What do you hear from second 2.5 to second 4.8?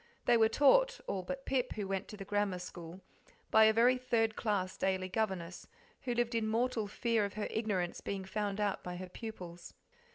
school by a very third class